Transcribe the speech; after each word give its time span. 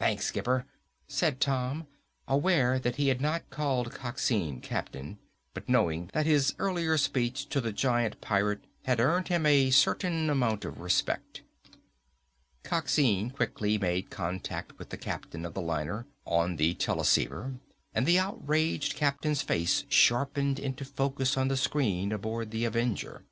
"Thanks, 0.00 0.26
skipper," 0.26 0.66
said 1.06 1.40
Tom, 1.40 1.86
aware 2.26 2.76
that 2.80 2.96
he 2.96 3.06
had 3.06 3.20
not 3.20 3.48
called 3.50 3.94
Coxine 3.94 4.60
captain, 4.60 5.16
but 5.54 5.68
knowing 5.68 6.10
that 6.12 6.26
his 6.26 6.56
earlier 6.58 6.98
speech 6.98 7.48
to 7.50 7.60
the 7.60 7.70
giant 7.72 8.20
pirate 8.20 8.64
had 8.86 8.98
earned 8.98 9.28
him 9.28 9.46
a 9.46 9.70
certain 9.70 10.28
amount 10.28 10.64
of 10.64 10.80
respect. 10.80 11.42
Coxine 12.64 13.30
quickly 13.30 13.78
made 13.78 14.10
contact 14.10 14.76
with 14.76 14.88
the 14.88 14.98
captain 14.98 15.44
of 15.46 15.54
the 15.54 15.62
liner 15.62 16.08
on 16.24 16.56
the 16.56 16.74
teleceiver 16.74 17.54
and 17.94 18.06
the 18.06 18.18
outraged 18.18 18.96
captain's 18.96 19.42
face 19.42 19.84
sharpened 19.88 20.58
into 20.58 20.84
focus 20.84 21.36
on 21.36 21.46
the 21.46 21.56
screen 21.56 22.10
aboard 22.10 22.50
the 22.50 22.64
Avenger. 22.64 23.24